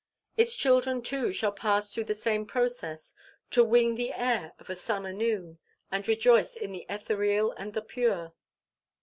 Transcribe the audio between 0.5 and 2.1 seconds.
children too shall pass through